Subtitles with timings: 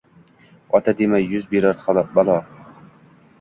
[0.79, 2.39] Ota dema, yuz berur balo.